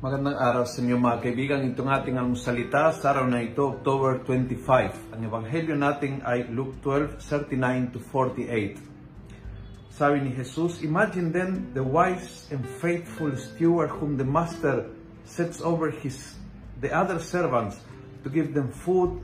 Magandang 0.00 0.40
araw 0.40 0.64
sa 0.64 0.80
inyo 0.80 0.96
mga 0.96 1.20
kaibigan. 1.20 1.60
Itong 1.60 1.92
ating 1.92 2.16
almusalita 2.16 2.88
sa 2.96 3.12
araw 3.12 3.28
na 3.28 3.44
ito, 3.44 3.68
October 3.68 4.24
25. 4.24 5.12
Ang 5.12 5.28
ebanghelyo 5.28 5.76
natin 5.76 6.24
ay 6.24 6.48
Luke 6.48 6.80
12:39 6.80 7.92
to 7.92 8.00
48. 8.08 8.80
Sabi 9.92 10.24
ni 10.24 10.32
Jesus, 10.32 10.80
Imagine 10.80 11.28
then 11.36 11.52
the 11.76 11.84
wise 11.84 12.48
and 12.48 12.64
faithful 12.80 13.28
steward 13.36 13.92
whom 13.92 14.16
the 14.16 14.24
master 14.24 14.88
sets 15.28 15.60
over 15.60 15.92
his 15.92 16.32
the 16.80 16.88
other 16.88 17.20
servants 17.20 17.76
to 18.24 18.32
give 18.32 18.56
them 18.56 18.72
food 18.72 19.20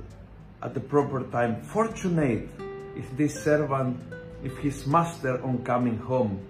at 0.61 0.77
the 0.77 0.84
proper 0.84 1.24
time. 1.33 1.65
Fortunate 1.73 2.52
if 2.93 3.09
this 3.16 3.33
servant, 3.33 3.97
if 4.45 4.52
his 4.61 4.84
master 4.84 5.41
on 5.41 5.65
coming 5.65 5.97
home 5.97 6.45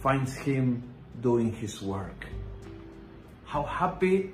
finds 0.00 0.40
him 0.40 0.88
doing 1.20 1.52
his 1.52 1.84
work. 1.84 2.37
How 3.48 3.64
happy 3.64 4.28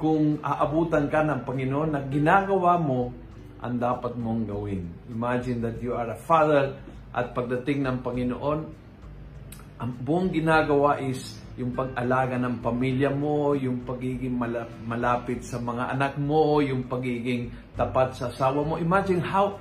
kung 0.00 0.40
aabutan 0.40 1.12
ka 1.12 1.20
ng 1.20 1.44
Panginoon 1.44 1.90
na 1.92 2.00
ginagawa 2.08 2.80
mo 2.80 3.12
ang 3.60 3.76
dapat 3.76 4.16
mong 4.16 4.48
gawin. 4.48 4.88
Imagine 5.12 5.60
that 5.68 5.76
you 5.84 5.92
are 5.92 6.08
a 6.08 6.16
father 6.16 6.78
at 7.12 7.36
pagdating 7.36 7.84
ng 7.84 8.00
Panginoon, 8.00 8.60
ang 9.78 9.90
buong 10.00 10.32
ginagawa 10.32 10.96
is 11.02 11.36
yung 11.58 11.74
pag-alaga 11.74 12.38
ng 12.38 12.62
pamilya 12.64 13.10
mo, 13.10 13.52
yung 13.52 13.82
pagiging 13.82 14.32
malapit 14.86 15.42
sa 15.42 15.60
mga 15.60 15.98
anak 15.98 16.14
mo, 16.16 16.62
yung 16.62 16.86
pagiging 16.86 17.50
tapat 17.74 18.14
sa 18.14 18.30
asawa 18.30 18.62
mo. 18.62 18.74
Imagine 18.78 19.20
how 19.20 19.58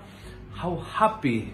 how 0.53 0.79
happy 0.79 1.51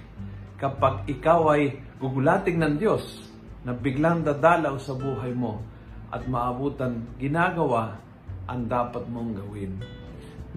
kapag 0.62 1.08
ikaw 1.10 1.56
ay 1.56 1.82
gugulating 1.98 2.60
ng 2.60 2.78
Diyos 2.78 3.26
na 3.66 3.74
biglang 3.74 4.22
dadalaw 4.22 4.78
sa 4.78 4.94
buhay 4.94 5.34
mo 5.34 5.73
at 6.14 6.30
maabutan 6.30 7.10
ginagawa 7.18 7.98
ang 8.46 8.70
dapat 8.70 9.10
mong 9.10 9.34
gawin. 9.42 9.82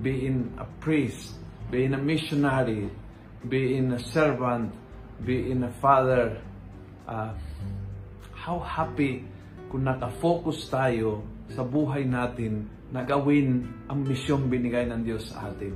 Being 0.04 0.52
a 0.60 0.68
priest, 0.84 1.40
being 1.72 1.96
a 1.96 2.00
missionary, 2.00 2.92
being 3.48 3.96
a 3.96 4.00
servant, 4.12 4.76
being 5.24 5.64
a 5.64 5.72
father. 5.80 6.36
Uh, 7.08 7.32
how 8.36 8.60
happy 8.60 9.24
kung 9.72 9.88
nakafocus 9.88 10.68
tayo 10.68 11.24
sa 11.50 11.64
buhay 11.64 12.04
natin 12.04 12.68
na 12.92 13.02
gawin 13.02 13.66
ang 13.90 14.06
misyong 14.06 14.46
binigay 14.46 14.86
ng 14.86 15.02
Diyos 15.02 15.32
sa 15.32 15.50
atin. 15.50 15.74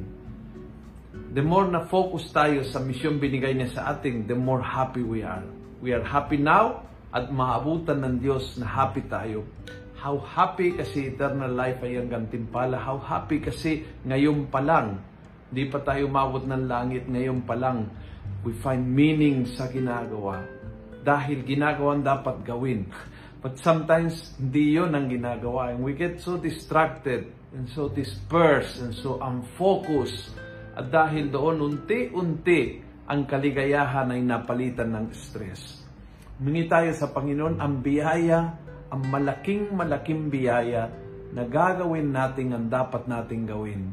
The 1.34 1.42
more 1.42 1.66
na 1.66 1.86
focus 1.86 2.30
tayo 2.30 2.62
sa 2.66 2.78
misyong 2.82 3.18
binigay 3.18 3.54
niya 3.54 3.70
sa 3.74 3.82
atin, 3.94 4.26
the 4.26 4.34
more 4.34 4.62
happy 4.62 5.02
we 5.02 5.26
are. 5.26 5.46
We 5.82 5.94
are 5.94 6.02
happy 6.02 6.38
now, 6.38 6.86
at 7.10 7.30
maabutan 7.30 8.06
ng 8.06 8.14
Diyos 8.22 8.54
na 8.58 8.66
happy 8.66 9.02
tayo. 9.10 9.42
How 10.00 10.16
happy 10.16 10.78
kasi 10.78 11.12
eternal 11.12 11.52
life 11.52 11.82
ay 11.84 12.00
ang 12.00 12.08
gantimpala. 12.08 12.80
How 12.80 12.96
happy 13.02 13.42
kasi 13.42 13.84
ngayon 14.06 14.48
pa 14.48 14.62
lang, 14.62 15.02
di 15.50 15.68
pa 15.68 15.82
tayo 15.82 16.08
mabot 16.08 16.40
ng 16.46 16.64
langit, 16.70 17.04
ngayon 17.10 17.44
pa 17.44 17.58
lang, 17.58 17.90
we 18.46 18.54
find 18.62 18.86
meaning 18.86 19.44
sa 19.44 19.68
ginagawa. 19.68 20.40
Dahil 21.04 21.44
ginagawa 21.44 21.98
dapat 22.00 22.46
gawin. 22.46 22.88
But 23.42 23.56
sometimes, 23.60 24.36
hindi 24.36 24.76
yon 24.76 24.92
ang 24.92 25.08
ginagawa. 25.08 25.72
And 25.72 25.80
we 25.80 25.96
get 25.96 26.20
so 26.20 26.36
distracted 26.36 27.32
and 27.56 27.64
so 27.72 27.88
dispersed 27.88 28.84
and 28.84 28.92
so 28.92 29.16
unfocused. 29.16 30.36
At 30.76 30.92
dahil 30.92 31.32
doon, 31.32 31.60
unti-unti, 31.60 32.84
ang 33.10 33.26
kaligayahan 33.26 34.12
ay 34.12 34.22
napalitan 34.22 34.92
ng 34.92 35.06
stress. 35.10 35.89
Humingi 36.40 36.72
tayo 36.72 36.88
sa 36.96 37.12
Panginoon 37.12 37.60
ang 37.60 37.84
biyaya, 37.84 38.56
ang 38.88 39.12
malaking 39.12 39.76
malaking 39.76 40.32
biyaya 40.32 40.88
na 41.36 41.44
gagawin 41.44 42.16
natin 42.16 42.56
ang 42.56 42.64
dapat 42.64 43.04
nating 43.04 43.44
gawin. 43.44 43.92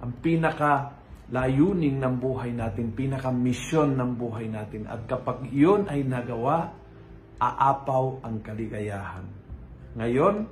Ang 0.00 0.16
pinaka 0.24 0.96
layunin 1.28 2.00
ng 2.00 2.16
buhay 2.16 2.56
natin, 2.56 2.96
pinaka 2.96 3.28
misyon 3.28 3.92
ng 4.00 4.16
buhay 4.16 4.48
natin. 4.48 4.88
At 4.88 5.04
kapag 5.04 5.52
iyon 5.52 5.84
ay 5.92 6.00
nagawa, 6.08 6.72
aapaw 7.36 8.24
ang 8.24 8.40
kaligayahan. 8.40 9.28
Ngayon 9.92 10.48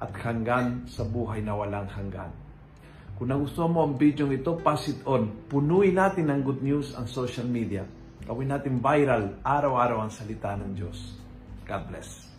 at 0.00 0.16
hanggan 0.24 0.88
sa 0.88 1.04
buhay 1.04 1.44
na 1.44 1.52
walang 1.52 1.92
hanggan. 1.92 2.32
Kung 3.20 3.28
nagustuhan 3.28 3.76
mo 3.76 3.92
ang 3.92 4.00
video 4.00 4.24
ito, 4.32 4.56
pass 4.64 4.88
it 4.88 5.04
on. 5.04 5.36
Punuin 5.52 6.00
natin 6.00 6.32
ng 6.32 6.40
good 6.40 6.64
news 6.64 6.96
ang 6.96 7.04
social 7.04 7.44
media. 7.44 7.84
Gawin 8.22 8.54
natin 8.54 8.78
viral 8.78 9.34
araw-araw 9.42 10.06
ang 10.06 10.12
salita 10.14 10.54
ng 10.54 10.78
Diyos. 10.78 11.18
God 11.66 11.82
bless. 11.90 12.30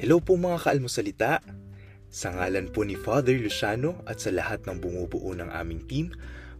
Hello 0.00 0.24
po 0.24 0.40
mga 0.40 0.56
kaalmosalita. 0.56 1.44
Sa 2.08 2.32
ngalan 2.32 2.72
po 2.72 2.88
ni 2.88 2.96
Father 2.96 3.36
Luciano 3.36 4.00
at 4.08 4.24
sa 4.24 4.32
lahat 4.32 4.64
ng 4.64 4.80
bumubuo 4.80 5.36
ng 5.36 5.52
aming 5.52 5.84
team, 5.84 6.08